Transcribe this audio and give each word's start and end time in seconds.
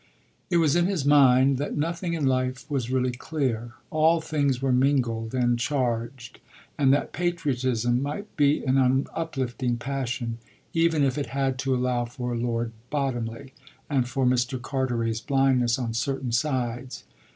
It 0.49 0.57
was 0.57 0.75
in 0.75 0.87
his 0.87 1.05
mind 1.05 1.59
that 1.59 1.77
nothing 1.77 2.13
in 2.15 2.25
life 2.25 2.65
was 2.71 2.89
really 2.89 3.11
clear, 3.11 3.73
all 3.91 4.19
things 4.19 4.59
were 4.59 4.71
mingled 4.71 5.35
and 5.35 5.59
charged, 5.59 6.39
and 6.75 6.91
that 6.91 7.13
patriotism 7.13 8.01
might 8.01 8.35
be 8.35 8.63
an 8.63 9.05
uplifting 9.13 9.77
passion 9.77 10.39
even 10.73 11.03
if 11.03 11.19
it 11.19 11.27
had 11.37 11.59
to 11.59 11.75
allow 11.75 12.05
for 12.05 12.35
Lord 12.35 12.71
Bottomley 12.89 13.53
and 13.91 14.09
for 14.09 14.25
Mr. 14.25 14.59
Carteret's 14.59 15.21
blindness 15.21 15.77
on 15.77 15.93
certain 15.93 16.31
sides. 16.31 17.03